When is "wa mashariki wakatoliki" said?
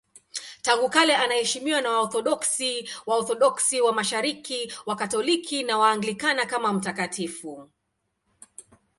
3.81-5.63